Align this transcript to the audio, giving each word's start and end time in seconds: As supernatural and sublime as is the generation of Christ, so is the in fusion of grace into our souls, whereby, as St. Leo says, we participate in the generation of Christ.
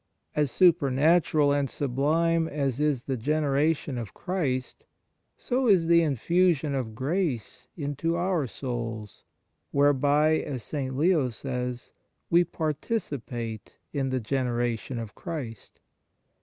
As 0.35 0.49
supernatural 0.49 1.53
and 1.53 1.69
sublime 1.69 2.47
as 2.47 2.79
is 2.79 3.03
the 3.03 3.15
generation 3.17 3.99
of 3.99 4.15
Christ, 4.15 4.83
so 5.37 5.67
is 5.67 5.85
the 5.85 6.01
in 6.01 6.15
fusion 6.15 6.73
of 6.73 6.95
grace 6.95 7.67
into 7.77 8.15
our 8.15 8.47
souls, 8.47 9.23
whereby, 9.69 10.39
as 10.39 10.63
St. 10.63 10.97
Leo 10.97 11.29
says, 11.29 11.91
we 12.31 12.43
participate 12.43 13.77
in 13.93 14.09
the 14.09 14.19
generation 14.19 14.97
of 14.97 15.13
Christ. 15.13 15.79